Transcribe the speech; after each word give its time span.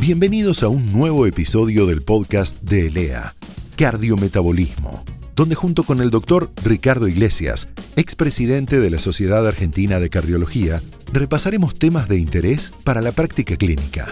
Bienvenidos 0.00 0.62
a 0.62 0.68
un 0.68 0.94
nuevo 0.94 1.26
episodio 1.26 1.84
del 1.84 2.00
podcast 2.00 2.58
de 2.62 2.86
ELEA, 2.86 3.34
Cardiometabolismo, 3.76 5.04
donde 5.36 5.54
junto 5.54 5.82
con 5.82 6.00
el 6.00 6.08
doctor 6.08 6.48
Ricardo 6.64 7.06
Iglesias, 7.06 7.68
expresidente 7.96 8.80
de 8.80 8.88
la 8.88 8.98
Sociedad 8.98 9.46
Argentina 9.46 10.00
de 10.00 10.08
Cardiología, 10.08 10.80
repasaremos 11.12 11.78
temas 11.78 12.08
de 12.08 12.16
interés 12.16 12.72
para 12.82 13.02
la 13.02 13.12
práctica 13.12 13.58
clínica. 13.58 14.08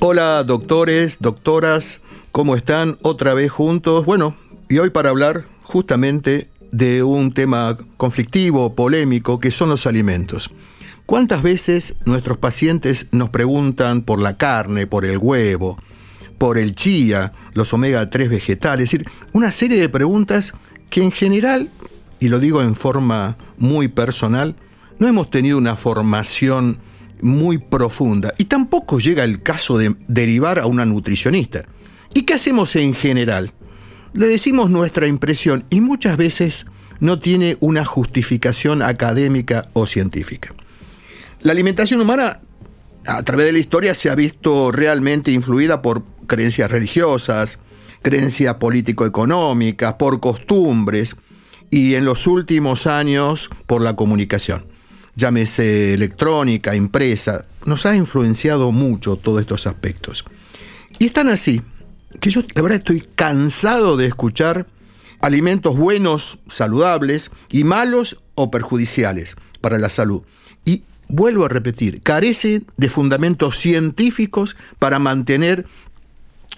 Hola 0.00 0.44
doctores, 0.44 1.16
doctoras, 1.18 2.02
¿cómo 2.30 2.56
están? 2.56 2.98
Otra 3.00 3.32
vez 3.32 3.50
juntos. 3.50 4.04
Bueno, 4.04 4.36
y 4.68 4.76
hoy 4.76 4.90
para 4.90 5.08
hablar 5.08 5.46
justamente 5.62 6.50
de 6.74 7.04
un 7.04 7.30
tema 7.30 7.78
conflictivo, 7.96 8.74
polémico, 8.74 9.38
que 9.38 9.52
son 9.52 9.68
los 9.68 9.86
alimentos. 9.86 10.50
¿Cuántas 11.06 11.42
veces 11.42 11.94
nuestros 12.04 12.38
pacientes 12.38 13.06
nos 13.12 13.28
preguntan 13.28 14.02
por 14.02 14.20
la 14.20 14.36
carne, 14.36 14.88
por 14.88 15.04
el 15.04 15.18
huevo, 15.18 15.78
por 16.36 16.58
el 16.58 16.74
chía, 16.74 17.32
los 17.52 17.72
omega 17.72 18.10
3 18.10 18.28
vegetales? 18.28 18.86
Es 18.86 18.90
decir, 18.90 19.08
una 19.32 19.52
serie 19.52 19.78
de 19.78 19.88
preguntas 19.88 20.54
que 20.90 21.04
en 21.04 21.12
general, 21.12 21.70
y 22.18 22.26
lo 22.28 22.40
digo 22.40 22.60
en 22.60 22.74
forma 22.74 23.38
muy 23.56 23.86
personal, 23.86 24.56
no 24.98 25.06
hemos 25.06 25.30
tenido 25.30 25.58
una 25.58 25.76
formación 25.76 26.78
muy 27.22 27.58
profunda 27.58 28.34
y 28.36 28.46
tampoco 28.46 28.98
llega 28.98 29.22
el 29.22 29.42
caso 29.42 29.78
de 29.78 29.94
derivar 30.08 30.58
a 30.58 30.66
una 30.66 30.84
nutricionista. 30.84 31.66
¿Y 32.14 32.22
qué 32.22 32.34
hacemos 32.34 32.74
en 32.74 32.94
general? 32.94 33.52
Le 34.14 34.28
decimos 34.28 34.70
nuestra 34.70 35.08
impresión 35.08 35.64
y 35.70 35.80
muchas 35.80 36.16
veces 36.16 36.66
no 37.00 37.18
tiene 37.18 37.56
una 37.58 37.84
justificación 37.84 38.80
académica 38.80 39.68
o 39.72 39.86
científica. 39.86 40.54
La 41.42 41.50
alimentación 41.50 42.00
humana 42.00 42.40
a 43.06 43.22
través 43.24 43.46
de 43.46 43.52
la 43.52 43.58
historia 43.58 43.92
se 43.92 44.10
ha 44.10 44.14
visto 44.14 44.70
realmente 44.70 45.32
influida 45.32 45.82
por 45.82 46.04
creencias 46.28 46.70
religiosas, 46.70 47.58
creencias 48.02 48.54
político-económicas, 48.54 49.94
por 49.94 50.20
costumbres 50.20 51.16
y 51.68 51.94
en 51.94 52.04
los 52.04 52.28
últimos 52.28 52.86
años 52.86 53.50
por 53.66 53.82
la 53.82 53.96
comunicación. 53.96 54.64
Llámese 55.16 55.92
electrónica, 55.92 56.76
impresa, 56.76 57.46
nos 57.64 57.84
ha 57.84 57.96
influenciado 57.96 58.70
mucho 58.70 59.16
todos 59.16 59.40
estos 59.40 59.66
aspectos. 59.66 60.24
Y 61.00 61.06
están 61.06 61.28
así 61.28 61.62
que 62.20 62.30
yo 62.30 62.42
la 62.54 62.62
verdad 62.62 62.78
estoy 62.78 63.00
cansado 63.14 63.96
de 63.96 64.06
escuchar 64.06 64.66
alimentos 65.20 65.76
buenos, 65.76 66.38
saludables 66.46 67.30
y 67.50 67.64
malos 67.64 68.18
o 68.34 68.50
perjudiciales 68.50 69.36
para 69.60 69.78
la 69.78 69.88
salud. 69.88 70.22
Y 70.64 70.82
vuelvo 71.08 71.44
a 71.44 71.48
repetir, 71.48 72.02
carece 72.02 72.62
de 72.76 72.88
fundamentos 72.88 73.56
científicos 73.56 74.56
para 74.78 74.98
mantener 74.98 75.66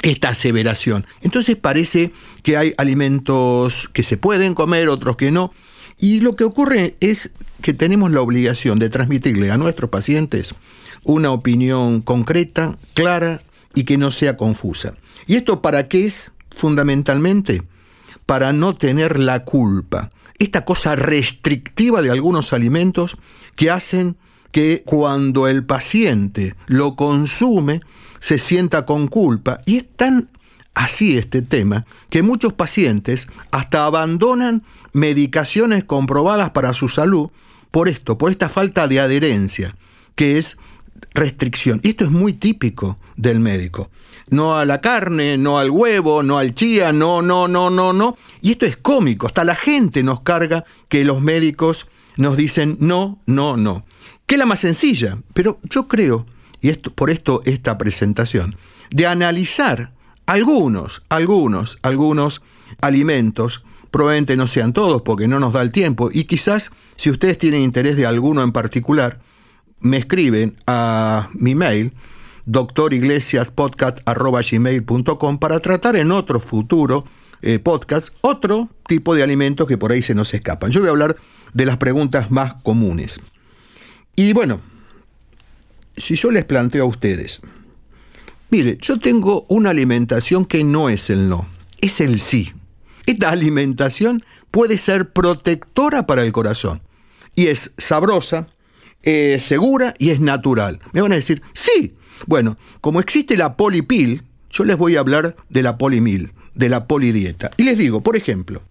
esta 0.03 0.31
aseveración. 0.31 1.07
Entonces 1.23 1.57
parece 1.57 2.13
que 2.43 2.57
hay 2.57 2.75
alimentos 2.77 3.89
que 3.93 4.03
se 4.03 4.17
pueden 4.17 4.55
comer, 4.55 4.89
otros 4.89 5.17
que 5.17 5.31
no. 5.31 5.53
Y 5.99 6.21
lo 6.21 6.37
que 6.37 6.45
ocurre 6.45 6.97
es 7.01 7.33
que 7.63 7.73
tenemos 7.73 8.11
la 8.11 8.21
obligación 8.21 8.79
de 8.79 8.91
transmitirle 8.91 9.51
a 9.51 9.57
nuestros 9.57 9.91
pacientes 9.91 10.55
una 11.05 11.31
opinión 11.31 12.03
concreta, 12.03 12.77
clara 12.95 13.41
y 13.77 13.85
que 13.85 13.99
no 13.99 14.11
sea 14.11 14.37
confusa. 14.37 14.95
¿Y 15.27 15.37
esto 15.37 15.63
para 15.63 15.87
qué 15.87 16.07
es 16.07 16.33
fundamentalmente? 16.51 17.63
Para 18.25 18.53
no 18.53 18.75
tener 18.75 19.21
la 19.21 19.45
culpa. 19.45 20.09
Esta 20.41 20.65
cosa 20.65 20.97
restrictiva 20.97 22.03
de 22.03 22.11
algunos 22.11 22.53
alimentos 22.53 23.17
que 23.55 23.71
hacen 23.71 24.17
que 24.51 24.83
cuando 24.85 25.47
el 25.47 25.65
paciente 25.65 26.55
lo 26.67 26.97
consume 26.97 27.83
se 28.19 28.39
sienta 28.39 28.87
con 28.87 29.09
culpa. 29.09 29.61
Y 29.67 29.77
es 29.77 29.87
tan 29.95 30.31
así 30.75 31.19
este 31.19 31.43
tema 31.43 31.85
que 32.09 32.23
muchos 32.23 32.55
pacientes 32.55 33.29
hasta 33.51 33.85
abandonan 33.85 34.63
medicaciones 34.95 35.85
comprobadas 35.85 36.51
para 36.51 36.73
su 36.73 36.89
salud 36.89 37.31
por 37.71 37.91
esto, 37.91 38.17
por 38.17 38.31
esta 38.31 38.49
falta 38.49 38.89
de 38.89 39.01
adherencia, 39.01 39.77
que 40.15 40.39
es 40.39 40.57
restricción. 41.15 41.81
Y 41.83 41.91
esto 41.91 42.05
es 42.05 42.11
muy 42.11 42.33
típico 42.33 42.99
del 43.17 43.41
médico. 43.41 43.91
No 44.29 44.57
a 44.57 44.65
la 44.65 44.81
carne, 44.81 45.39
no 45.39 45.59
al 45.59 45.71
huevo, 45.71 46.23
no 46.23 46.39
al 46.39 46.55
chía, 46.55 46.93
no, 46.93 47.23
no, 47.23 47.47
no, 47.49 47.71
no, 47.71 47.93
no. 47.93 48.17
Y 48.41 48.53
esto 48.53 48.67
es 48.67 48.77
cómico. 48.77 49.27
Hasta 49.27 49.45
la 49.45 49.55
gente 49.55 50.03
nos 50.03 50.21
carga 50.23 50.65
que 50.89 51.05
los 51.05 51.21
médicos 51.21 51.87
nos 52.17 52.37
dicen 52.37 52.77
no, 52.81 53.21
no, 53.27 53.57
no 53.57 53.85
que 54.27 54.35
es 54.35 54.39
la 54.39 54.47
más 54.47 54.61
sencilla, 54.61 55.19
pero 55.33 55.61
yo 55.63 55.87
creo, 55.87 56.27
y 56.61 56.69
esto, 56.69 56.93
por 56.93 57.11
esto 57.11 57.43
esta 57.45 57.79
presentación, 57.79 58.57
de 58.91 59.07
analizar 59.07 59.93
algunos, 60.27 61.03
algunos, 61.09 61.79
algunos 61.83 62.43
alimentos, 62.81 63.65
probablemente 63.93 64.37
no 64.37 64.49
sean 64.49 64.73
todos 64.73 65.03
porque 65.03 65.29
no 65.29 65.39
nos 65.39 65.53
da 65.53 65.63
el 65.63 65.71
tiempo, 65.71 66.11
y 66.13 66.25
quizás 66.25 66.73
si 66.97 67.11
ustedes 67.11 67.39
tienen 67.39 67.63
interés 67.63 67.97
de 67.97 68.07
alguno 68.07 68.43
en 68.43 68.53
particular, 68.53 69.21
me 69.81 69.99
escriben 69.99 70.57
a 70.67 71.29
mi 71.35 71.55
mail 71.55 71.93
doctoriglesiaspodcast.gmail.com 72.47 75.39
para 75.39 75.61
tratar 75.61 75.97
en 75.97 76.13
otro 76.13 76.41
futuro 76.41 77.05
eh, 77.43 77.59
podcast 77.59 78.09
otro 78.23 78.71
tipo 78.87 79.15
de 79.15 79.23
alimentos 79.23 79.69
que 79.69 79.77
por 79.77 79.93
ahí 79.93 80.01
se 80.03 80.15
nos 80.15 80.33
escapan. 80.33 80.71
Yo 80.71 80.81
voy 80.81 80.89
a 80.89 80.93
hablar 80.93 81.17
de 81.53 81.67
las 81.67 81.77
preguntas 81.77 82.31
más 82.31 82.55
comunes. 82.63 83.21
Y 84.15 84.33
bueno, 84.33 84.61
si 85.97 86.15
yo 86.17 86.31
les 86.31 86.45
planteo 86.45 86.85
a 86.85 86.89
ustedes, 86.89 87.43
mire, 88.51 88.79
yo 88.81 88.99
tengo 88.99 89.45
una 89.49 89.71
alimentación 89.71 90.47
que 90.47 90.65
no 90.65 90.89
es 90.89 91.11
el 91.11 91.29
no, 91.29 91.47
es 91.81 92.01
el 92.01 92.19
sí. 92.19 92.53
Esta 93.05 93.31
alimentación 93.31 94.25
puede 94.51 94.79
ser 94.79 95.13
protectora 95.13 96.07
para 96.07 96.23
el 96.23 96.33
corazón 96.33 96.81
y 97.35 97.49
es 97.49 97.73
sabrosa, 97.77 98.49
es 99.03 99.43
segura 99.43 99.95
y 99.99 100.11
es 100.11 100.21
natural. 100.21 100.81
Me 100.93 101.01
van 101.01 101.13
a 101.13 101.17
decir, 101.17 101.43
sí. 101.53 101.97
Bueno, 102.27 102.57
como 102.81 103.01
existe 103.01 103.37
la 103.37 103.57
polipil, 103.57 104.23
yo 104.51 104.65
les 104.65 104.77
voy 104.77 104.97
a 104.97 105.01
hablar 105.01 105.37
de 105.49 105.63
la 105.63 105.79
polimil, 105.79 106.33
de 106.55 106.69
la 106.69 106.87
polidieta. 106.87 107.51
Y 107.57 107.65
les 107.65 107.79
digo, 107.79 108.03
por 108.03 108.17
ejemplo, 108.17 108.63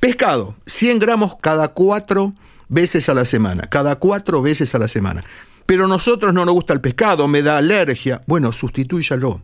pescado, 0.00 0.54
100 0.66 0.98
gramos 0.98 1.36
cada 1.40 1.68
4 1.68 2.34
veces 2.68 3.08
a 3.08 3.14
la 3.14 3.24
semana, 3.24 3.62
cada 3.70 3.96
cuatro 3.96 4.42
veces 4.42 4.74
a 4.74 4.78
la 4.78 4.88
semana. 4.88 5.22
Pero 5.66 5.86
a 5.86 5.88
nosotros 5.88 6.34
no 6.34 6.44
nos 6.44 6.54
gusta 6.54 6.74
el 6.74 6.80
pescado, 6.80 7.26
me 7.28 7.42
da 7.42 7.56
alergia. 7.58 8.22
Bueno, 8.26 8.52
sustitúyalo. 8.52 9.40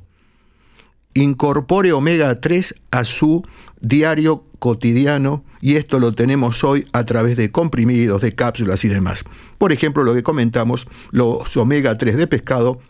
Incorpore 1.15 1.93
omega 1.93 2.41
3 2.41 2.75
a 2.91 3.05
su 3.05 3.45
diario 3.81 4.45
cotidiano 4.61 5.45
y 5.61 5.75
esto 5.75 5.99
lo 5.99 6.13
tenemos 6.13 6.63
hoy 6.63 6.87
a 6.93 7.05
través 7.05 7.37
de 7.37 7.51
comprimidos, 7.51 8.23
de 8.23 8.37
cápsulas 8.37 8.85
y 8.85 8.89
demás. 8.89 9.25
Por 9.59 9.73
ejemplo, 9.73 10.05
lo 10.05 10.15
que 10.15 10.23
comentamos, 10.23 10.87
los 11.11 11.57
omega 11.57 11.99
3 11.99 12.17
de 12.17 12.29
pescado 12.29 12.81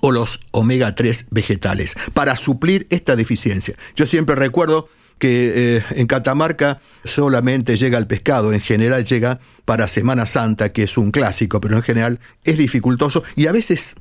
o 0.00 0.12
los 0.12 0.40
omega 0.50 0.94
3 0.94 1.28
vegetales, 1.30 1.96
para 2.12 2.36
suplir 2.36 2.86
esta 2.90 3.16
deficiencia. 3.16 3.74
Yo 3.96 4.04
siempre 4.04 4.36
recuerdo 4.36 4.88
que 5.18 5.76
eh, 5.78 5.84
en 5.90 6.06
Catamarca 6.06 6.80
solamente 7.04 7.76
llega 7.76 7.98
el 7.98 8.06
pescado, 8.06 8.52
en 8.52 8.60
general 8.60 9.04
llega 9.04 9.40
para 9.64 9.88
Semana 9.88 10.26
Santa, 10.26 10.72
que 10.72 10.84
es 10.84 10.96
un 10.96 11.10
clásico, 11.10 11.60
pero 11.60 11.76
en 11.76 11.82
general 11.82 12.20
es 12.44 12.58
dificultoso 12.58 13.24
y 13.34 13.46
a 13.46 13.52
veces, 13.52 13.96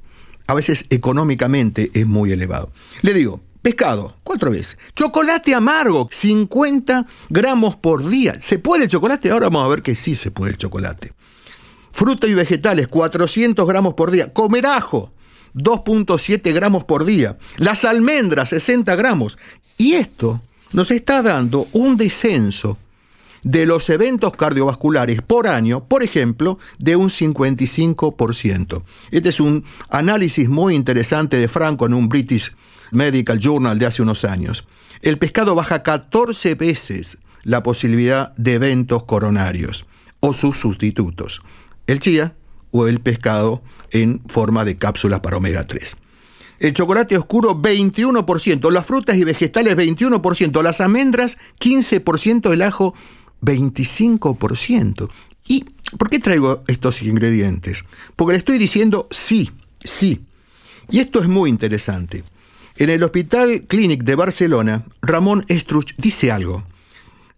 a 0.45 0.53
veces 0.53 0.85
económicamente 0.89 1.89
es 1.93 2.05
muy 2.05 2.31
elevado. 2.31 2.71
Le 3.01 3.13
digo, 3.13 3.41
pescado, 3.67 4.15
cuatro 4.23 4.49
veces. 4.49 4.77
Chocolate 4.95 5.53
amargo, 5.53 6.07
50 6.09 7.05
gramos 7.27 7.75
por 7.75 8.07
día. 8.07 8.39
¿Se 8.39 8.59
puede 8.59 8.85
el 8.85 8.89
chocolate? 8.89 9.29
Ahora 9.29 9.47
vamos 9.47 9.65
a 9.65 9.67
ver 9.67 9.81
que 9.81 9.93
sí 9.93 10.15
se 10.15 10.31
puede 10.31 10.53
el 10.53 10.57
chocolate. 10.57 11.11
Fruta 11.91 12.27
y 12.27 12.33
vegetales, 12.33 12.87
400 12.87 13.67
gramos 13.67 13.93
por 13.93 14.09
día. 14.09 14.31
Comer 14.31 14.67
ajo, 14.67 15.11
2.7 15.53 16.53
gramos 16.53 16.85
por 16.85 17.03
día. 17.03 17.37
Las 17.57 17.83
almendras, 17.83 18.51
60 18.51 18.95
gramos. 18.95 19.37
Y 19.77 19.95
esto 19.95 20.41
nos 20.71 20.89
está 20.89 21.21
dando 21.21 21.67
un 21.73 21.97
descenso 21.97 22.77
de 23.43 23.65
los 23.65 23.89
eventos 23.89 24.31
cardiovasculares 24.31 25.21
por 25.21 25.45
año, 25.45 25.83
por 25.83 26.03
ejemplo, 26.03 26.57
de 26.79 26.95
un 26.95 27.09
55%. 27.09 28.83
Este 29.11 29.27
es 29.27 29.41
un 29.41 29.65
análisis 29.89 30.47
muy 30.47 30.73
interesante 30.73 31.35
de 31.35 31.49
Franco 31.49 31.85
en 31.85 31.93
un 31.93 32.07
British 32.07 32.53
Medical 32.91 33.39
Journal 33.39 33.79
de 33.79 33.85
hace 33.85 34.01
unos 34.01 34.25
años. 34.25 34.67
El 35.01 35.17
pescado 35.17 35.55
baja 35.55 35.83
14 35.83 36.55
veces 36.55 37.17
la 37.43 37.63
posibilidad 37.63 38.35
de 38.35 38.55
eventos 38.55 39.03
coronarios 39.03 39.85
o 40.19 40.33
sus 40.33 40.57
sustitutos, 40.57 41.41
el 41.85 41.99
chía 41.99 42.35
o 42.71 42.87
el 42.87 42.99
pescado 42.99 43.61
en 43.91 44.21
forma 44.27 44.65
de 44.65 44.77
cápsulas 44.77 45.19
para 45.21 45.37
omega 45.37 45.65
3 45.65 45.97
el 46.59 46.73
chocolate 46.73 47.17
oscuro 47.17 47.55
21%, 47.55 48.71
las 48.71 48.85
frutas 48.85 49.15
y 49.15 49.23
vegetales 49.23 49.75
21%, 49.75 50.61
las 50.61 50.81
almendras 50.81 51.37
15%, 51.59 52.51
el 52.51 52.61
ajo 52.61 52.93
25%. 53.41 55.09
¿Y 55.47 55.65
por 55.97 56.09
qué 56.09 56.19
traigo 56.19 56.63
estos 56.67 57.01
ingredientes? 57.01 57.85
Porque 58.15 58.33
le 58.33 58.39
estoy 58.39 58.57
diciendo 58.57 59.07
sí, 59.11 59.51
sí. 59.83 60.21
Y 60.89 60.99
esto 60.99 61.21
es 61.21 61.27
muy 61.27 61.49
interesante. 61.49 62.23
En 62.79 62.91
el 62.91 63.01
Hospital 63.01 63.63
Clínic 63.67 64.03
de 64.03 64.13
Barcelona, 64.13 64.85
Ramón 65.01 65.43
Estruch 65.47 65.95
dice 65.97 66.31
algo. 66.31 66.63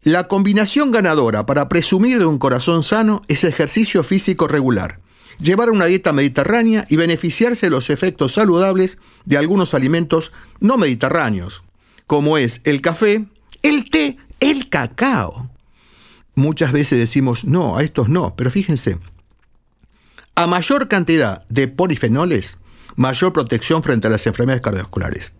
La 0.03 0.27
combinación 0.27 0.91
ganadora 0.91 1.45
para 1.45 1.69
presumir 1.69 2.19
de 2.19 2.25
un 2.25 2.37
corazón 2.37 2.83
sano 2.83 3.21
es 3.29 3.45
ejercicio 3.45 4.03
físico 4.03 4.49
regular, 4.49 4.99
llevar 5.39 5.69
una 5.69 5.85
dieta 5.85 6.11
mediterránea 6.11 6.85
y 6.89 6.97
beneficiarse 6.97 7.67
de 7.67 7.69
los 7.69 7.89
efectos 7.89 8.33
saludables 8.33 8.97
de 9.23 9.37
algunos 9.37 9.73
alimentos 9.73 10.33
no 10.59 10.77
mediterráneos, 10.77 11.63
como 12.05 12.37
es 12.37 12.59
el 12.65 12.81
café, 12.81 13.25
el 13.61 13.89
té, 13.89 14.17
el 14.41 14.67
cacao. 14.67 15.49
Muchas 16.35 16.73
veces 16.73 16.99
decimos 16.99 17.45
no, 17.45 17.77
a 17.77 17.83
estos 17.83 18.09
no, 18.09 18.35
pero 18.35 18.51
fíjense, 18.51 18.99
a 20.35 20.47
mayor 20.47 20.89
cantidad 20.89 21.45
de 21.47 21.69
polifenoles, 21.69 22.57
mayor 22.95 23.33
protección 23.33 23.83
frente 23.83 24.07
a 24.07 24.09
las 24.09 24.25
enfermedades 24.27 24.61
cardiovasculares, 24.61 25.33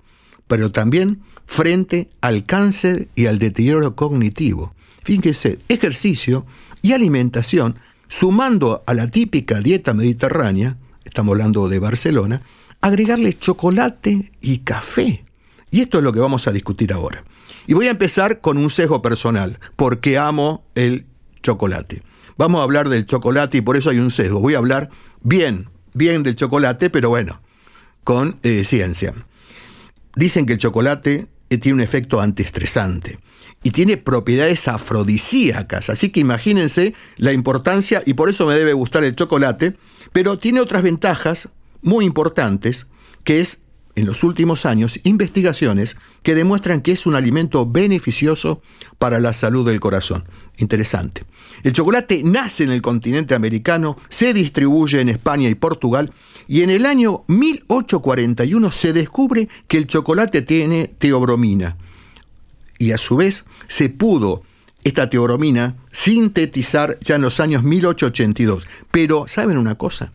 pero 0.47 0.71
también 0.71 1.21
frente 1.45 2.09
al 2.21 2.45
cáncer 2.45 3.07
y 3.15 3.25
al 3.25 3.39
deterioro 3.39 3.95
cognitivo. 3.95 4.73
Fíjense, 5.03 5.59
ejercicio 5.67 6.45
y 6.81 6.93
alimentación, 6.93 7.75
sumando 8.07 8.83
a 8.85 8.93
la 8.93 9.09
típica 9.09 9.59
dieta 9.59 9.93
mediterránea, 9.93 10.77
estamos 11.03 11.33
hablando 11.33 11.69
de 11.69 11.79
Barcelona, 11.79 12.41
agregarle 12.81 13.37
chocolate 13.37 14.31
y 14.41 14.59
café. 14.59 15.23
Y 15.71 15.81
esto 15.81 15.97
es 15.99 16.03
lo 16.03 16.13
que 16.13 16.19
vamos 16.19 16.47
a 16.47 16.51
discutir 16.51 16.93
ahora. 16.93 17.23
Y 17.67 17.73
voy 17.73 17.87
a 17.87 17.91
empezar 17.91 18.41
con 18.41 18.57
un 18.57 18.69
sesgo 18.69 19.01
personal, 19.01 19.59
porque 19.75 20.17
amo 20.17 20.65
el 20.75 21.05
chocolate. 21.43 22.01
Vamos 22.37 22.61
a 22.61 22.63
hablar 22.63 22.89
del 22.89 23.05
chocolate 23.05 23.57
y 23.57 23.61
por 23.61 23.77
eso 23.77 23.89
hay 23.89 23.99
un 23.99 24.11
sesgo. 24.11 24.39
Voy 24.39 24.55
a 24.55 24.59
hablar 24.59 24.89
bien, 25.21 25.69
bien 25.94 26.24
del 26.24 26.36
chocolate, 26.36 26.89
pero 26.89 27.09
bueno, 27.09 27.41
con 28.03 28.36
eh, 28.44 28.63
ciencia. 28.63 29.13
Dicen 30.15 30.45
que 30.45 30.53
el 30.53 30.59
chocolate 30.59 31.27
eh, 31.50 31.57
tiene 31.57 31.75
un 31.75 31.81
efecto 31.81 32.19
antiestresante 32.21 33.19
y 33.63 33.71
tiene 33.71 33.97
propiedades 33.97 34.68
afrodisíacas, 34.68 35.89
así 35.89 36.09
que 36.09 36.19
imagínense 36.19 36.94
la 37.18 37.33
importancia 37.33 38.03
y 38.06 38.13
por 38.13 38.30
eso 38.30 38.45
me 38.45 38.56
debe 38.56 38.74
gustar 38.74 39.03
el 39.03 39.15
chocolate, 39.15 39.75
pero 40.12 40.39
tiene 40.39 40.62
otras 40.62 40.83
ventajas 40.83 41.50
muy 41.81 42.06
importantes, 42.06 42.88
que 43.24 43.42
es 43.42 43.62
en 43.95 44.06
los 44.06 44.24
últimos 44.24 44.65
años 44.65 45.00
investigaciones 45.03 45.97
que 46.24 46.36
demuestran 46.36 46.81
que 46.81 46.91
es 46.91 47.06
un 47.06 47.15
alimento 47.15 47.65
beneficioso 47.65 48.62
para 48.97 49.19
la 49.19 49.33
salud 49.33 49.65
del 49.65 49.80
corazón. 49.80 50.25
Interesante. 50.57 51.24
El 51.63 51.74
chocolate 51.74 52.21
nace 52.24 52.63
en 52.63 52.71
el 52.71 52.81
continente 52.81 53.36
americano, 53.36 53.95
se 54.09 54.33
distribuye 54.33 55.01
en 55.01 55.09
España 55.09 55.50
y 55.50 55.56
Portugal 55.56 56.12
y 56.47 56.62
en 56.62 56.69
el 56.69 56.86
año 56.86 57.24
1841 57.27 58.71
se 58.71 58.94
descubre 58.94 59.50
que 59.68 59.77
el 59.77 59.88
chocolate 59.88 60.42
tiene 60.42 60.92
teobromina. 60.97 61.77
Y 62.77 62.92
a 62.92 62.97
su 62.97 63.18
vez 63.18 63.45
se 63.68 63.89
pudo 63.89 64.44
esta 64.83 65.09
teobromina 65.09 65.75
sintetizar 65.92 66.97
ya 67.01 67.15
en 67.15 67.21
los 67.21 67.39
años 67.39 67.63
1882. 67.63 68.68
Pero, 68.92 69.27
¿saben 69.27 69.57
una 69.57 69.75
cosa? 69.75 70.12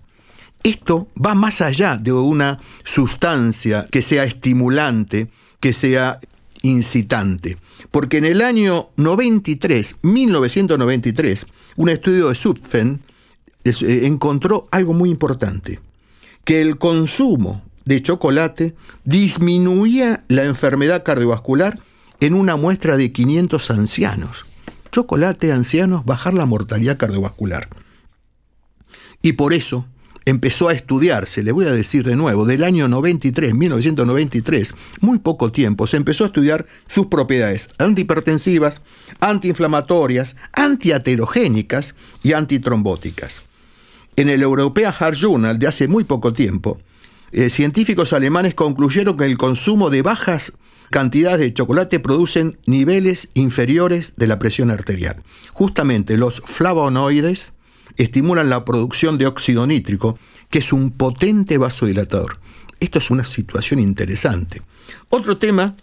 Esto 0.64 1.08
va 1.22 1.34
más 1.34 1.61
allá 1.61 1.99
de 1.99 2.11
una 2.11 2.58
sustancia 2.84 3.87
que 3.90 4.00
sea 4.00 4.25
estimulante, 4.25 5.28
que 5.61 5.75
sea 5.75 6.19
incitante. 6.62 7.58
Porque 7.90 8.16
en 8.16 8.25
el 8.25 8.40
año 8.40 8.88
93, 8.96 9.99
1993, 10.00 11.46
un 11.76 11.90
estudio 11.90 12.31
de 12.31 12.34
Zupfen 12.34 13.02
eh, 13.64 14.00
encontró 14.05 14.66
algo 14.70 14.94
muy 14.94 15.11
importante, 15.11 15.81
que 16.44 16.62
el 16.62 16.78
consumo 16.78 17.62
de 17.84 18.02
chocolate 18.02 18.75
disminuía 19.05 20.25
la 20.28 20.44
enfermedad 20.44 21.05
cardiovascular 21.05 21.78
en 22.20 22.32
una 22.32 22.56
muestra 22.56 22.96
de 22.96 23.12
500 23.12 23.70
ancianos. 23.70 24.46
Chocolate, 24.90 25.52
ancianos, 25.52 26.06
bajar 26.06 26.32
la 26.32 26.46
mortalidad 26.46 26.96
cardiovascular. 26.96 27.69
Y 29.20 29.32
por 29.32 29.52
eso 29.52 29.84
empezó 30.26 30.69
a 30.69 30.73
estudiarse, 30.73 31.43
le 31.43 31.53
voy 31.53 31.67
a 31.67 31.73
decir 31.73 32.05
de 32.05 32.17
nuevo, 32.17 32.44
del 32.47 32.65
año 32.65 32.88
93, 32.88 33.55
1993, 33.55 34.75
muy 35.00 35.19
poco 35.19 35.53
tiempo, 35.53 35.87
se 35.87 35.97
empezó 35.97 36.25
a 36.25 36.29
estudiar 36.29 36.67
sus 36.87 37.06
propiedades 37.06 37.71
antihipertensivas, 37.79 38.82
antiinflamatorias, 39.21 40.37
antiaterogénicas 40.53 41.94
y 42.23 42.32
antitrombóticas. 42.32 43.43
En 44.17 44.29
el 44.29 44.43
European 44.43 44.93
Heart 44.93 45.17
Journal 45.17 45.59
de 45.59 45.67
hace 45.67 45.88
muy 45.88 46.05
poco 46.05 46.32
tiempo, 46.32 46.79
eh, 47.32 47.50
científicos 47.50 48.12
alemanes 48.12 48.55
concluyeron 48.55 49.17
que 49.17 49.25
el 49.25 49.37
consumo 49.37 49.91
de 49.91 50.03
bajas 50.03 50.53
cantidades 50.91 51.41
de 51.41 51.53
chocolate 51.53 51.99
producen 51.99 52.59
niveles 52.67 53.29
inferiores 53.35 54.15
de 54.17 54.29
la 54.29 54.38
presión 54.38 54.70
arterial. 54.70 55.25
Justamente 55.53 56.17
los 56.17 56.41
flavonoides, 56.43 57.54
estimulan 57.96 58.50
la 58.50 58.64
producción 58.64 59.19
de 59.19 59.26
óxido 59.26 59.67
nítrico, 59.67 60.19
que 60.50 60.58
es 60.58 60.73
un 60.73 60.91
potente 60.91 61.58
vasodilatador. 61.58 62.41
Esto 62.81 62.99
es 62.99 63.11
una 63.11 63.25
situación 63.25 63.81
interesante. 63.81 64.62
Otro 65.08 65.38
tema, 65.38 65.76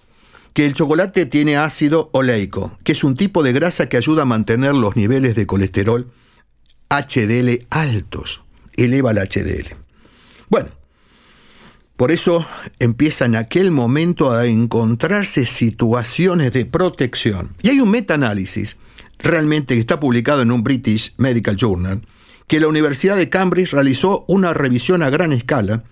que 0.54 0.66
el 0.66 0.74
chocolate 0.74 1.26
tiene 1.26 1.58
ácido 1.58 2.10
oleico, 2.14 2.78
que 2.84 2.92
es 2.92 3.04
un 3.04 3.16
tipo 3.16 3.44
de 3.44 3.54
grasa 3.54 3.88
que 3.88 3.98
ayuda 3.98 4.24
a 4.24 4.26
mantener 4.26 4.76
los 4.76 4.96
niveles 4.96 5.36
de 5.36 5.46
colesterol 5.46 6.12
HDL 6.90 7.66
altos, 7.70 8.42
eleva 8.76 9.12
el 9.12 9.18
HDL. 9.18 9.76
Bueno, 10.50 10.70
por 11.96 12.12
eso 12.12 12.46
empieza 12.80 13.26
en 13.26 13.36
aquel 13.36 13.72
momento 13.72 14.34
a 14.34 14.46
encontrarse 14.46 15.46
situaciones 15.46 16.52
de 16.52 16.66
protección. 16.66 17.56
Y 17.62 17.70
hay 17.70 17.80
un 17.80 17.92
metaanálisis 17.92 18.76
realmente 19.24 19.78
está 19.78 20.00
publicado 20.00 20.42
en 20.42 20.52
un 20.52 20.64
British 20.64 21.14
Medical 21.18 21.56
Journal, 21.56 22.02
que 22.48 22.60
la 22.60 22.68
Universidad 22.68 23.18
de 23.18 23.30
Cambridge 23.30 23.74
realizó 23.74 24.26
una 24.28 24.54
revisión 24.54 25.04
a 25.04 25.10
gran 25.10 25.32
escala 25.32 25.84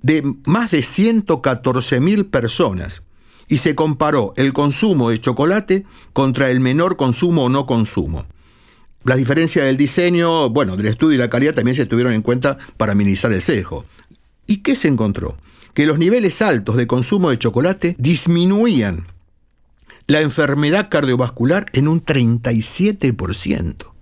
de 0.00 0.22
más 0.46 0.70
de 0.70 0.80
114.000 0.80 2.30
personas 2.30 3.02
y 3.48 3.58
se 3.58 3.74
comparó 3.74 4.34
el 4.36 4.52
consumo 4.52 5.10
de 5.10 5.20
chocolate 5.20 5.84
contra 6.12 6.50
el 6.50 6.60
menor 6.60 6.96
consumo 6.96 7.44
o 7.44 7.48
no 7.48 7.66
consumo. 7.66 8.26
Las 9.04 9.18
diferencias 9.18 9.64
del 9.64 9.76
diseño, 9.76 10.50
bueno, 10.50 10.76
del 10.76 10.86
estudio 10.86 11.14
y 11.14 11.18
la 11.18 11.30
calidad 11.30 11.54
también 11.54 11.76
se 11.76 11.86
tuvieron 11.86 12.12
en 12.12 12.22
cuenta 12.22 12.58
para 12.76 12.94
minimizar 12.94 13.32
el 13.32 13.40
sesgo. 13.42 13.84
¿Y 14.46 14.58
qué 14.58 14.74
se 14.74 14.88
encontró? 14.88 15.36
Que 15.74 15.86
los 15.86 15.98
niveles 15.98 16.42
altos 16.42 16.76
de 16.76 16.86
consumo 16.86 17.30
de 17.30 17.38
chocolate 17.38 17.94
disminuían 17.98 19.06
la 20.06 20.20
enfermedad 20.20 20.88
cardiovascular 20.88 21.66
en 21.72 21.88
un 21.88 22.04
37%. 22.04 23.92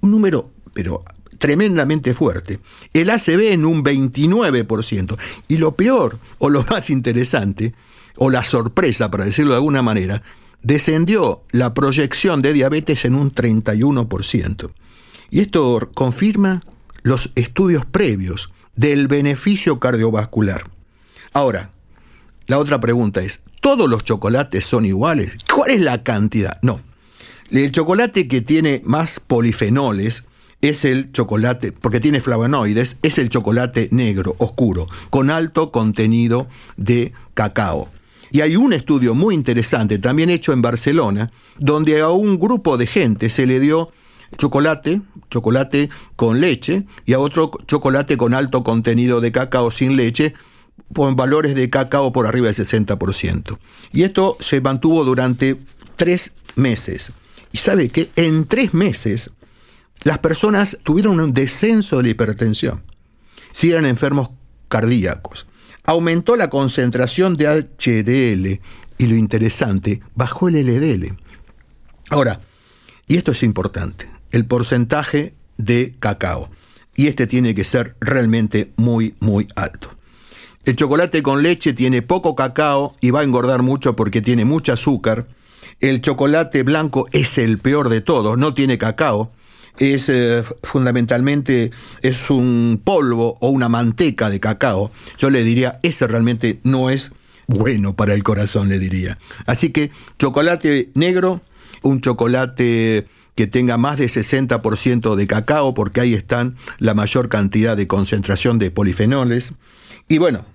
Un 0.00 0.10
número, 0.10 0.50
pero 0.72 1.04
tremendamente 1.38 2.14
fuerte. 2.14 2.60
El 2.92 3.10
ACV 3.10 3.52
en 3.52 3.64
un 3.64 3.82
29%. 3.82 5.18
Y 5.48 5.56
lo 5.56 5.76
peor, 5.76 6.18
o 6.38 6.50
lo 6.50 6.64
más 6.64 6.90
interesante, 6.90 7.74
o 8.16 8.30
la 8.30 8.44
sorpresa, 8.44 9.10
para 9.10 9.24
decirlo 9.24 9.52
de 9.52 9.58
alguna 9.58 9.82
manera, 9.82 10.22
descendió 10.62 11.42
la 11.50 11.74
proyección 11.74 12.42
de 12.42 12.52
diabetes 12.52 13.04
en 13.04 13.14
un 13.14 13.32
31%. 13.32 14.70
Y 15.30 15.40
esto 15.40 15.90
confirma 15.94 16.62
los 17.02 17.30
estudios 17.34 17.84
previos 17.84 18.50
del 18.76 19.08
beneficio 19.08 19.78
cardiovascular. 19.78 20.64
Ahora, 21.32 21.70
la 22.46 22.58
otra 22.58 22.80
pregunta 22.80 23.20
es, 23.20 23.42
¿todos 23.64 23.88
los 23.88 24.04
chocolates 24.04 24.62
son 24.66 24.84
iguales? 24.84 25.38
¿Cuál 25.50 25.70
es 25.70 25.80
la 25.80 26.02
cantidad? 26.02 26.58
No. 26.60 26.80
El 27.50 27.72
chocolate 27.72 28.28
que 28.28 28.42
tiene 28.42 28.82
más 28.84 29.20
polifenoles 29.20 30.24
es 30.60 30.84
el 30.84 31.12
chocolate, 31.12 31.72
porque 31.72 31.98
tiene 31.98 32.20
flavonoides, 32.20 32.98
es 33.00 33.16
el 33.16 33.30
chocolate 33.30 33.88
negro, 33.90 34.36
oscuro, 34.36 34.84
con 35.08 35.30
alto 35.30 35.72
contenido 35.72 36.46
de 36.76 37.14
cacao. 37.32 37.88
Y 38.30 38.42
hay 38.42 38.54
un 38.56 38.74
estudio 38.74 39.14
muy 39.14 39.34
interesante, 39.34 39.98
también 39.98 40.28
hecho 40.28 40.52
en 40.52 40.60
Barcelona, 40.60 41.30
donde 41.58 42.02
a 42.02 42.10
un 42.10 42.38
grupo 42.38 42.76
de 42.76 42.86
gente 42.86 43.30
se 43.30 43.46
le 43.46 43.60
dio 43.60 43.90
chocolate, 44.36 45.00
chocolate 45.30 45.88
con 46.16 46.38
leche, 46.38 46.84
y 47.06 47.14
a 47.14 47.18
otro 47.18 47.50
chocolate 47.66 48.18
con 48.18 48.34
alto 48.34 48.62
contenido 48.62 49.22
de 49.22 49.32
cacao 49.32 49.70
sin 49.70 49.96
leche, 49.96 50.34
con 50.92 51.16
valores 51.16 51.54
de 51.54 51.70
cacao 51.70 52.12
por 52.12 52.26
arriba 52.26 52.46
del 52.46 52.54
60%. 52.54 53.58
Y 53.92 54.02
esto 54.02 54.36
se 54.40 54.60
mantuvo 54.60 55.04
durante 55.04 55.56
tres 55.96 56.32
meses. 56.56 57.12
Y 57.52 57.58
sabe 57.58 57.88
que 57.88 58.10
en 58.16 58.46
tres 58.46 58.74
meses 58.74 59.32
las 60.02 60.18
personas 60.18 60.78
tuvieron 60.82 61.20
un 61.20 61.32
descenso 61.32 61.96
de 61.96 62.02
la 62.04 62.08
hipertensión, 62.10 62.82
si 63.52 63.70
eran 63.70 63.86
enfermos 63.86 64.30
cardíacos. 64.68 65.46
Aumentó 65.84 66.36
la 66.36 66.50
concentración 66.50 67.36
de 67.36 67.46
HDL 67.46 68.60
y 68.98 69.06
lo 69.06 69.14
interesante, 69.16 70.00
bajó 70.14 70.48
el 70.48 70.66
LDL. 70.66 71.16
Ahora, 72.10 72.40
y 73.06 73.16
esto 73.16 73.32
es 73.32 73.42
importante, 73.42 74.08
el 74.30 74.46
porcentaje 74.46 75.34
de 75.56 75.94
cacao. 75.98 76.50
Y 76.96 77.08
este 77.08 77.26
tiene 77.26 77.54
que 77.54 77.64
ser 77.64 77.96
realmente 78.00 78.72
muy, 78.76 79.14
muy 79.20 79.48
alto. 79.56 79.90
El 80.64 80.76
chocolate 80.76 81.22
con 81.22 81.42
leche 81.42 81.74
tiene 81.74 82.00
poco 82.00 82.34
cacao 82.34 82.96
y 83.02 83.10
va 83.10 83.20
a 83.20 83.24
engordar 83.24 83.62
mucho 83.62 83.94
porque 83.96 84.22
tiene 84.22 84.46
mucho 84.46 84.72
azúcar. 84.72 85.26
El 85.80 86.00
chocolate 86.00 86.62
blanco 86.62 87.06
es 87.12 87.36
el 87.36 87.58
peor 87.58 87.90
de 87.90 88.00
todos, 88.00 88.38
no 88.38 88.54
tiene 88.54 88.78
cacao. 88.78 89.30
Es 89.78 90.08
eh, 90.08 90.42
fundamentalmente 90.62 91.70
es 92.00 92.30
un 92.30 92.80
polvo 92.82 93.34
o 93.40 93.48
una 93.50 93.68
manteca 93.68 94.30
de 94.30 94.40
cacao. 94.40 94.90
Yo 95.18 95.28
le 95.28 95.44
diría, 95.44 95.80
ese 95.82 96.06
realmente 96.06 96.60
no 96.62 96.88
es 96.88 97.12
bueno 97.46 97.94
para 97.94 98.14
el 98.14 98.22
corazón, 98.22 98.70
le 98.70 98.78
diría. 98.78 99.18
Así 99.44 99.68
que 99.70 99.90
chocolate 100.18 100.90
negro, 100.94 101.42
un 101.82 102.00
chocolate 102.00 103.06
que 103.34 103.46
tenga 103.46 103.76
más 103.76 103.98
de 103.98 104.06
60% 104.06 105.14
de 105.14 105.26
cacao, 105.26 105.74
porque 105.74 106.00
ahí 106.00 106.14
están 106.14 106.56
la 106.78 106.94
mayor 106.94 107.28
cantidad 107.28 107.76
de 107.76 107.86
concentración 107.86 108.58
de 108.58 108.70
polifenoles. 108.70 109.54
Y 110.08 110.18
bueno, 110.18 110.46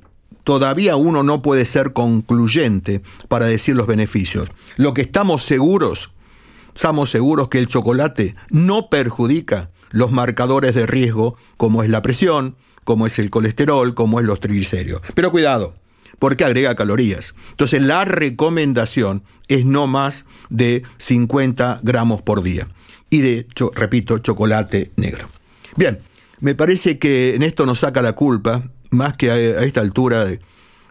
todavía 0.44 0.96
uno 0.96 1.24
no 1.24 1.42
puede 1.42 1.66
ser 1.66 1.94
concluyente 1.94 3.02
para 3.28 3.46
decir 3.46 3.76
los 3.76 3.88
beneficios. 3.88 4.50
Lo 4.78 4.94
que 4.94 5.02
estamos 5.02 5.44
seguros, 5.44 6.12
estamos 6.76 7.10
seguros 7.10 7.50
que 7.50 7.60
el 7.60 7.68
chocolate 7.68 8.36
no 8.50 8.90
perjudica 8.90 9.70
los 9.92 10.12
marcadores 10.12 10.76
de 10.76 10.86
riesgo 10.86 11.36
como 11.58 11.84
es 11.84 11.90
la 11.90 12.02
presión, 12.02 12.56
como 12.84 13.06
es 13.06 13.20
el 13.20 13.30
colesterol, 13.30 13.94
como 13.94 14.20
es 14.20 14.26
los 14.26 14.40
triglicéridos. 14.40 15.02
Pero 15.14 15.32
cuidado, 15.32 15.76
porque 16.20 16.46
agrega 16.46 16.76
calorías. 16.76 17.36
Entonces 17.52 17.82
la 17.82 18.06
recomendación 18.06 19.24
es 19.48 19.66
no 19.66 19.88
más 19.88 20.26
de 20.50 20.84
50 20.98 21.80
gramos 21.84 22.22
por 22.22 22.44
día. 22.44 22.68
Y 23.10 23.22
de, 23.22 23.40
hecho, 23.40 23.72
repito, 23.74 24.20
chocolate 24.20 24.92
negro. 24.96 25.28
Bien, 25.76 26.00
me 26.40 26.56
parece 26.56 27.00
que 27.00 27.36
en 27.36 27.44
esto 27.44 27.66
nos 27.66 27.80
saca 27.80 28.02
la 28.02 28.14
culpa, 28.14 28.64
más 28.90 29.16
que 29.16 29.32
a, 29.32 29.64
esta 29.64 29.82
altura 29.82 30.26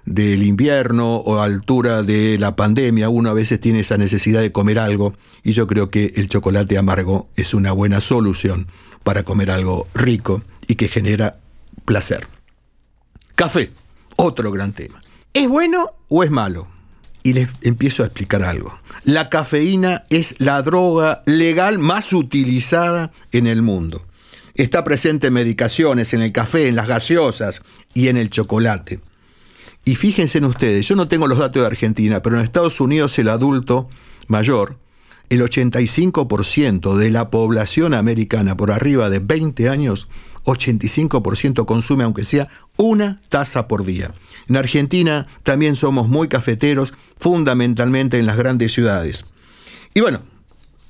del 0.05 0.43
invierno 0.43 1.17
o 1.17 1.39
a 1.39 1.45
altura 1.45 2.03
de 2.03 2.39
la 2.39 2.57
pandemia, 2.57 3.09
uno 3.09 3.31
a 3.31 3.35
veces 3.35 3.61
tiene 3.61 3.81
esa 3.81 3.99
necesidad 3.99 4.41
de 4.41 4.53
comer 4.53 4.79
algo 4.79 5.15
y 5.43 5.53
yo 5.53 5.67
creo 5.67 5.91
que 5.91 6.15
el 6.17 6.29
chocolate 6.29 6.79
amargo 6.79 7.29
es 7.37 7.55
una 7.55 7.73
buena 7.73 8.01
solución 8.01 8.69
para 9.05 9.23
comer 9.23 9.51
algo 9.51 9.87
rico 9.95 10.43
y 10.67 10.77
que 10.77 10.89
genera 10.89 11.39
placer. 11.85 12.27
Café, 13.35 13.71
otro 14.17 14.51
gran 14.51 14.73
tema. 14.73 15.01
¿Es 15.33 15.49
bueno 15.49 15.93
o 16.09 16.25
es 16.25 16.31
malo? 16.31 16.67
Y 17.23 17.35
les 17.35 17.49
empiezo 17.63 18.03
a 18.03 18.07
explicar 18.07 18.43
algo. 18.43 18.73
La 19.05 19.29
cafeína 19.29 20.05
es 20.11 20.35
la 20.39 20.63
droga 20.63 21.23
legal 21.27 21.79
más 21.79 22.13
utilizada 22.13 23.13
en 23.33 23.47
el 23.47 23.63
mundo. 23.63 24.05
Está 24.59 24.85
presente 24.85 25.29
en 25.29 25.33
medicaciones, 25.33 26.13
en 26.13 26.21
el 26.21 26.33
café, 26.33 26.69
en 26.69 26.77
las 26.77 26.89
gaseosas 26.89 27.63
y 27.95 28.09
en 28.09 28.17
el 28.17 28.29
chocolate. 28.29 29.01
Y 29.85 29.95
fíjense 29.95 30.39
en 30.39 30.45
ustedes, 30.45 30.87
yo 30.87 30.97
no 30.97 31.09
tengo 31.09 31.27
los 31.27 31.39
datos 31.39 31.63
de 31.63 31.67
Argentina, 31.67 32.21
pero 32.21 32.37
en 32.37 32.45
Estados 32.45 32.81
Unidos 32.81 33.19
el 33.19 33.29
adulto 33.29 33.89
mayor, 34.27 34.77
el 35.31 35.43
85% 35.43 36.97
de 36.97 37.11
la 37.11 37.31
población 37.31 37.95
americana 37.95 38.57
por 38.57 38.71
arriba 38.71 39.09
de 39.09 39.21
20 39.21 39.69
años 39.71 40.09
85% 40.45 41.65
consume 41.65 42.05
aunque 42.05 42.25
sea 42.25 42.49
una 42.77 43.21
taza 43.29 43.69
por 43.69 43.85
día. 43.85 44.13
En 44.49 44.57
Argentina 44.57 45.27
también 45.43 45.77
somos 45.77 46.09
muy 46.09 46.29
cafeteros, 46.29 46.95
fundamentalmente 47.19 48.19
en 48.19 48.27
las 48.27 48.37
grandes 48.37 48.73
ciudades. 48.73 49.25
Y 49.95 50.01
bueno, 50.01 50.23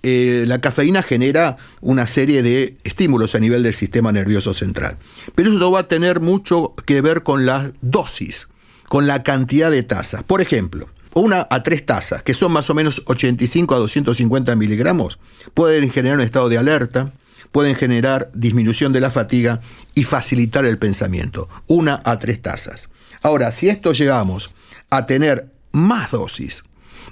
eh, 0.02 0.44
la 0.46 0.60
cafeína 0.60 1.02
genera 1.02 1.56
una 1.80 2.06
serie 2.06 2.42
de 2.42 2.76
estímulos 2.84 3.34
a 3.34 3.40
nivel 3.40 3.62
del 3.62 3.74
sistema 3.74 4.12
nervioso 4.12 4.54
central. 4.54 4.96
Pero 5.34 5.50
eso 5.50 5.70
va 5.70 5.80
a 5.80 5.88
tener 5.88 6.20
mucho 6.20 6.74
que 6.86 7.00
ver 7.00 7.22
con 7.22 7.46
la 7.46 7.72
dosis, 7.80 8.48
con 8.88 9.06
la 9.06 9.22
cantidad 9.22 9.70
de 9.70 9.82
tazas. 9.82 10.22
Por 10.22 10.40
ejemplo, 10.40 10.88
una 11.14 11.46
a 11.50 11.62
tres 11.62 11.84
tazas, 11.84 12.22
que 12.22 12.34
son 12.34 12.52
más 12.52 12.70
o 12.70 12.74
menos 12.74 13.02
85 13.06 13.74
a 13.74 13.78
250 13.78 14.54
miligramos, 14.56 15.18
pueden 15.54 15.90
generar 15.90 16.18
un 16.18 16.24
estado 16.24 16.48
de 16.48 16.58
alerta, 16.58 17.12
pueden 17.50 17.74
generar 17.74 18.30
disminución 18.34 18.92
de 18.92 19.00
la 19.00 19.10
fatiga 19.10 19.60
y 19.94 20.04
facilitar 20.04 20.64
el 20.64 20.78
pensamiento. 20.78 21.48
Una 21.66 22.00
a 22.04 22.18
tres 22.18 22.40
tazas. 22.40 22.90
Ahora, 23.22 23.50
si 23.52 23.68
esto 23.68 23.92
llegamos 23.92 24.50
a 24.90 25.06
tener 25.06 25.50
más 25.72 26.12
dosis, 26.12 26.64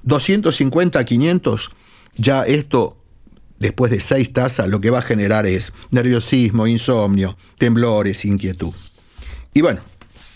250 0.04 0.98
a 0.98 1.04
500, 1.04 1.70
ya 2.16 2.42
esto, 2.44 2.96
después 3.58 3.90
de 3.90 4.00
seis 4.00 4.32
tazas, 4.32 4.68
lo 4.68 4.80
que 4.80 4.90
va 4.90 5.00
a 5.00 5.02
generar 5.02 5.46
es 5.46 5.72
nerviosismo, 5.90 6.66
insomnio, 6.66 7.36
temblores, 7.58 8.24
inquietud. 8.24 8.72
Y 9.54 9.60
bueno, 9.62 9.80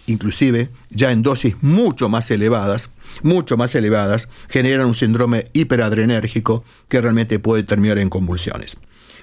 inclusive 0.07 0.71
ya 0.91 1.13
en 1.13 1.23
dosis 1.23 1.55
mucho 1.63 2.09
más 2.09 2.31
elevadas, 2.31 2.91
mucho 3.23 3.57
más 3.57 3.75
elevadas, 3.75 4.29
generan 4.49 4.87
un 4.87 4.95
síndrome 4.95 5.45
hiperadrenérgico 5.53 6.65
que 6.89 7.01
realmente 7.01 7.39
puede 7.39 7.63
terminar 7.63 7.99
en 7.99 8.11
convulsiones. 8.11 8.77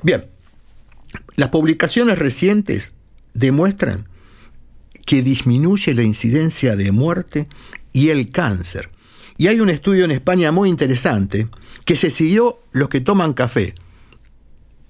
Bien, 0.04 0.26
las 1.36 1.50
publicaciones 1.50 2.20
recientes 2.20 2.94
demuestran 3.34 4.08
que 5.06 5.22
disminuye 5.22 5.94
la 5.94 6.04
incidencia 6.04 6.76
de 6.76 6.92
muerte 6.92 7.48
y 7.94 8.10
el 8.10 8.30
cáncer. 8.30 8.90
Y 9.38 9.48
hay 9.48 9.60
un 9.60 9.70
estudio 9.70 10.06
en 10.06 10.12
España 10.12 10.52
muy 10.52 10.70
interesante 10.70 11.48
que 11.86 11.96
se 11.96 12.10
siguió 12.10 12.60
los 12.72 12.90
que 12.90 13.02
toman 13.02 13.34
café, 13.34 13.76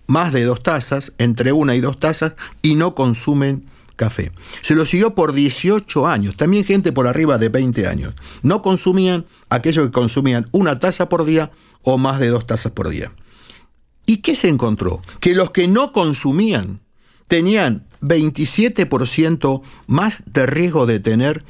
más 0.08 0.32
de 0.32 0.46
dos 0.46 0.64
tazas, 0.64 1.12
entre 1.18 1.52
una 1.52 1.76
y 1.76 1.82
dos 1.82 2.00
tazas, 2.00 2.34
y 2.62 2.76
no 2.76 2.96
consumen 2.96 3.66
café. 3.98 4.32
Se 4.62 4.76
lo 4.76 4.86
siguió 4.86 5.16
por 5.16 5.34
18 5.34 6.08
años, 6.08 6.38
también 6.38 6.64
gente 6.64 6.94
por 6.94 7.08
arriba 7.08 7.38
de 7.38 7.50
20 7.50 7.88
años. 7.88 8.14
No 8.42 8.62
consumían 8.62 9.26
aquellos 9.50 9.86
que 9.86 9.92
consumían 9.92 10.48
una 10.52 10.80
taza 10.80 11.10
por 11.10 11.26
día 11.26 11.52
o 11.82 11.98
más 11.98 12.20
de 12.20 12.30
dos 12.30 12.48
tazas 12.48 12.72
por 12.72 12.88
día. 12.88 13.12
¿Y 14.06 14.18
qué 14.18 14.36
se 14.36 14.48
encontró? 14.48 15.02
Que 15.20 15.36
los 15.36 15.52
que 15.52 15.68
no 15.68 15.92
consumían 15.92 16.80
tenían 17.28 17.86
27% 18.02 19.62
más 19.88 20.24
de 20.26 20.46
riesgo 20.46 20.86
de 20.86 21.02
tener 21.02 21.44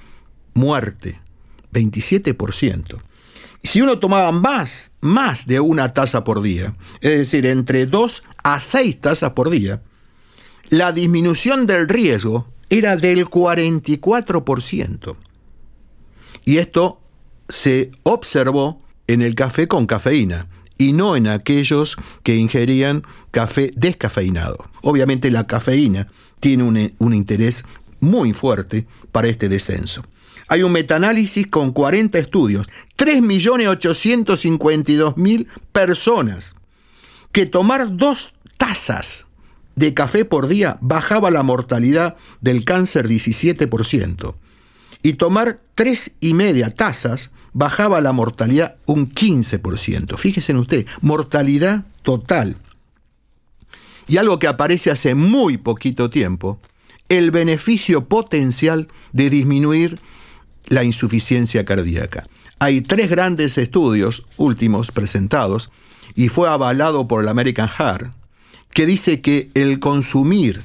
muerte. 0.55 1.19
27%. 1.73 3.01
Y 3.61 3.67
si 3.67 3.81
uno 3.81 3.99
tomaba 3.99 4.31
más, 4.31 4.91
más 5.01 5.47
de 5.47 5.59
una 5.59 5.93
taza 5.93 6.23
por 6.23 6.41
día, 6.41 6.75
es 7.01 7.17
decir, 7.17 7.45
entre 7.45 7.85
2 7.85 8.23
a 8.43 8.59
6 8.59 9.01
tazas 9.01 9.31
por 9.31 9.49
día, 9.49 9.81
la 10.69 10.91
disminución 10.91 11.65
del 11.65 11.87
riesgo 11.87 12.47
era 12.69 12.97
del 12.97 13.25
44%. 13.29 15.15
Y 16.45 16.57
esto 16.57 17.01
se 17.49 17.91
observó 18.03 18.77
en 19.07 19.21
el 19.21 19.35
café 19.35 19.67
con 19.67 19.87
cafeína 19.87 20.47
y 20.77 20.93
no 20.93 21.15
en 21.15 21.27
aquellos 21.27 21.97
que 22.23 22.35
ingerían 22.35 23.03
café 23.31 23.71
descafeinado. 23.75 24.69
Obviamente 24.81 25.31
la 25.31 25.47
cafeína 25.47 26.07
tiene 26.39 26.63
un, 26.63 26.93
un 26.99 27.13
interés 27.13 27.63
muy 27.99 28.33
fuerte 28.33 28.85
para 29.11 29.27
este 29.27 29.49
descenso. 29.49 30.03
Hay 30.47 30.63
un 30.63 30.71
metaanálisis 30.71 31.45
con 31.47 31.73
40 31.73 32.17
estudios, 32.19 32.67
3.852.000 32.97 35.47
personas, 35.71 36.55
que 37.31 37.45
tomar 37.45 37.97
dos 37.97 38.33
tazas 38.57 39.27
de 39.75 39.93
café 39.93 40.25
por 40.25 40.47
día 40.47 40.77
bajaba 40.81 41.29
la 41.31 41.43
mortalidad 41.43 42.15
del 42.41 42.65
cáncer 42.65 43.07
17%, 43.07 44.35
y 45.03 45.13
tomar 45.13 45.59
tres 45.75 46.15
y 46.19 46.33
media 46.33 46.71
tazas 46.71 47.31
bajaba 47.53 48.01
la 48.01 48.11
mortalidad 48.13 48.75
un 48.85 49.11
15%. 49.11 50.17
Fíjese 50.17 50.51
en 50.51 50.59
usted, 50.59 50.85
mortalidad 51.01 51.85
total. 52.03 52.57
Y 54.07 54.17
algo 54.17 54.39
que 54.39 54.47
aparece 54.47 54.91
hace 54.91 55.15
muy 55.15 55.57
poquito 55.57 56.09
tiempo, 56.09 56.59
el 57.09 57.31
beneficio 57.31 58.05
potencial 58.05 58.87
de 59.11 59.29
disminuir 59.29 59.99
la 60.67 60.83
insuficiencia 60.83 61.65
cardíaca. 61.65 62.27
Hay 62.59 62.81
tres 62.81 63.09
grandes 63.09 63.57
estudios 63.57 64.25
últimos 64.37 64.91
presentados 64.91 65.71
y 66.15 66.29
fue 66.29 66.49
avalado 66.49 67.07
por 67.07 67.21
el 67.21 67.27
American 67.27 67.69
Heart 67.69 68.11
que 68.73 68.85
dice 68.85 69.21
que 69.21 69.49
el 69.53 69.79
consumir 69.79 70.61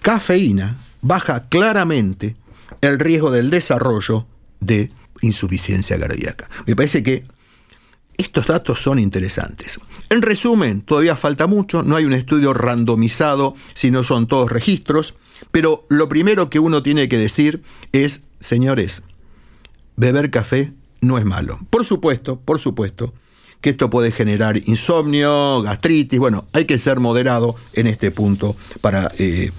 cafeína 0.00 0.76
baja 1.00 1.48
claramente 1.48 2.36
el 2.80 2.98
riesgo 2.98 3.30
del 3.30 3.50
desarrollo 3.50 4.26
de 4.60 4.90
insuficiencia 5.20 5.98
cardíaca. 5.98 6.50
Me 6.66 6.76
parece 6.76 7.02
que 7.02 7.24
estos 8.18 8.46
datos 8.46 8.80
son 8.80 8.98
interesantes. 8.98 9.80
En 10.10 10.22
resumen, 10.22 10.82
todavía 10.82 11.16
falta 11.16 11.46
mucho, 11.46 11.82
no 11.82 11.96
hay 11.96 12.04
un 12.04 12.12
estudio 12.12 12.52
randomizado, 12.52 13.54
sino 13.74 14.04
son 14.04 14.26
todos 14.26 14.50
registros, 14.50 15.14
pero 15.50 15.86
lo 15.88 16.08
primero 16.08 16.50
que 16.50 16.58
uno 16.58 16.82
tiene 16.82 17.08
que 17.08 17.18
decir 17.18 17.62
es, 17.92 18.24
señores, 18.42 19.02
beber 19.96 20.30
café 20.30 20.72
no 21.00 21.16
es 21.18 21.24
malo. 21.24 21.58
Por 21.70 21.84
supuesto, 21.84 22.38
por 22.38 22.60
supuesto, 22.60 23.14
que 23.60 23.70
esto 23.70 23.88
puede 23.88 24.12
generar 24.12 24.56
insomnio, 24.68 25.62
gastritis, 25.62 26.18
bueno, 26.18 26.46
hay 26.52 26.64
que 26.64 26.78
ser 26.78 27.00
moderado 27.00 27.54
en 27.72 27.86
este 27.86 28.10
punto 28.10 28.56
para 28.80 29.10
eh, 29.18 29.52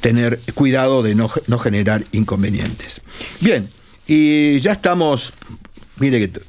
tener 0.00 0.40
cuidado 0.54 1.02
de 1.02 1.14
no, 1.14 1.30
no 1.46 1.58
generar 1.58 2.04
inconvenientes. 2.12 3.02
Bien, 3.40 3.68
y 4.06 4.58
ya 4.60 4.72
estamos, 4.72 5.34
mire 5.98 6.18
que 6.18 6.40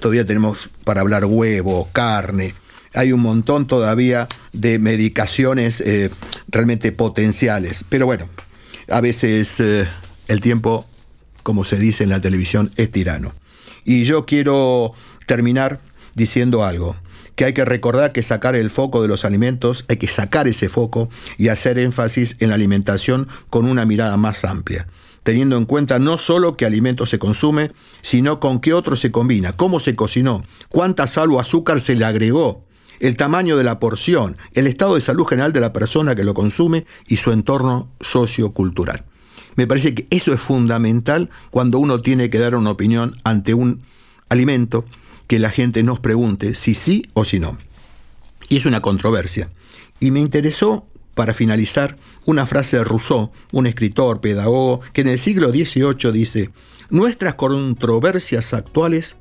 todavía 0.00 0.26
tenemos 0.26 0.68
para 0.84 1.00
hablar 1.00 1.24
huevo, 1.24 1.88
carne, 1.92 2.54
hay 2.96 3.12
un 3.12 3.20
montón 3.20 3.66
todavía 3.66 4.26
de 4.52 4.78
medicaciones 4.78 5.80
eh, 5.82 6.10
realmente 6.48 6.92
potenciales. 6.92 7.84
Pero 7.88 8.06
bueno, 8.06 8.28
a 8.88 9.00
veces 9.00 9.60
eh, 9.60 9.86
el 10.28 10.40
tiempo, 10.40 10.86
como 11.46 11.62
se 11.62 11.76
dice 11.76 12.02
en 12.02 12.10
la 12.10 12.18
televisión, 12.18 12.72
es 12.74 12.90
tirano. 12.90 13.32
Y 13.84 14.02
yo 14.02 14.26
quiero 14.26 14.90
terminar 15.26 15.78
diciendo 16.16 16.64
algo 16.64 16.96
que 17.36 17.44
hay 17.44 17.54
que 17.54 17.64
recordar 17.64 18.10
que 18.10 18.24
sacar 18.24 18.56
el 18.56 18.68
foco 18.68 19.00
de 19.00 19.06
los 19.06 19.24
alimentos, 19.24 19.84
hay 19.86 19.98
que 19.98 20.08
sacar 20.08 20.48
ese 20.48 20.68
foco 20.68 21.08
y 21.38 21.46
hacer 21.46 21.78
énfasis 21.78 22.34
en 22.40 22.48
la 22.48 22.56
alimentación 22.56 23.28
con 23.48 23.66
una 23.66 23.86
mirada 23.86 24.16
más 24.16 24.44
amplia, 24.44 24.88
teniendo 25.22 25.56
en 25.56 25.66
cuenta 25.66 26.00
no 26.00 26.18
solo 26.18 26.56
qué 26.56 26.66
alimento 26.66 27.06
se 27.06 27.20
consume, 27.20 27.70
sino 28.02 28.40
con 28.40 28.58
qué 28.58 28.72
otro 28.74 28.96
se 28.96 29.12
combina, 29.12 29.52
cómo 29.52 29.78
se 29.78 29.94
cocinó, 29.94 30.42
cuánta 30.68 31.06
sal 31.06 31.30
o 31.30 31.38
azúcar 31.38 31.80
se 31.80 31.94
le 31.94 32.04
agregó, 32.04 32.64
el 32.98 33.16
tamaño 33.16 33.56
de 33.56 33.62
la 33.62 33.78
porción, 33.78 34.36
el 34.52 34.66
estado 34.66 34.96
de 34.96 35.00
salud 35.00 35.26
general 35.26 35.52
de 35.52 35.60
la 35.60 35.72
persona 35.72 36.16
que 36.16 36.24
lo 36.24 36.34
consume 36.34 36.86
y 37.06 37.18
su 37.18 37.30
entorno 37.30 37.92
sociocultural. 38.00 39.04
Me 39.56 39.66
parece 39.66 39.94
que 39.94 40.06
eso 40.10 40.32
es 40.32 40.40
fundamental 40.40 41.30
cuando 41.50 41.78
uno 41.78 42.00
tiene 42.00 42.30
que 42.30 42.38
dar 42.38 42.54
una 42.54 42.70
opinión 42.70 43.16
ante 43.24 43.54
un 43.54 43.82
alimento 44.28 44.84
que 45.26 45.38
la 45.38 45.50
gente 45.50 45.82
nos 45.82 45.98
pregunte 45.98 46.54
si 46.54 46.74
sí 46.74 47.08
o 47.14 47.24
si 47.24 47.40
no. 47.40 47.58
Y 48.48 48.56
es 48.56 48.66
una 48.66 48.80
controversia. 48.80 49.50
Y 49.98 50.10
me 50.10 50.20
interesó, 50.20 50.86
para 51.14 51.34
finalizar, 51.34 51.96
una 52.26 52.46
frase 52.46 52.76
de 52.76 52.84
Rousseau, 52.84 53.32
un 53.50 53.66
escritor, 53.66 54.20
pedagogo, 54.20 54.80
que 54.92 55.00
en 55.00 55.08
el 55.08 55.18
siglo 55.18 55.50
XVIII 55.50 56.12
dice, 56.12 56.50
nuestras 56.90 57.34
controversias 57.34 58.54
actuales 58.54 59.16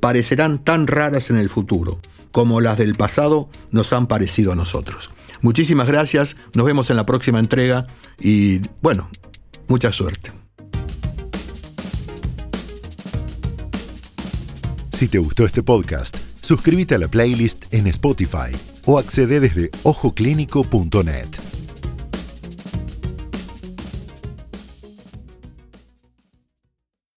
parecerán 0.00 0.58
tan 0.58 0.86
raras 0.86 1.30
en 1.30 1.36
el 1.36 1.48
futuro 1.48 2.00
como 2.32 2.60
las 2.60 2.78
del 2.78 2.94
pasado 2.94 3.48
nos 3.70 3.92
han 3.92 4.06
parecido 4.06 4.52
a 4.52 4.54
nosotros. 4.54 5.10
Muchísimas 5.40 5.86
gracias, 5.86 6.36
nos 6.52 6.66
vemos 6.66 6.90
en 6.90 6.96
la 6.96 7.06
próxima 7.06 7.38
entrega 7.38 7.86
y 8.20 8.60
bueno, 8.82 9.08
mucha 9.68 9.92
suerte. 9.92 10.32
Si 14.92 15.06
te 15.06 15.18
gustó 15.18 15.46
este 15.46 15.62
podcast, 15.62 16.16
suscríbete 16.40 16.96
a 16.96 16.98
la 16.98 17.08
playlist 17.08 17.72
en 17.72 17.86
Spotify 17.86 18.50
o 18.84 18.98
accede 18.98 19.38
desde 19.38 19.70
ojoclínico.net. 19.84 21.57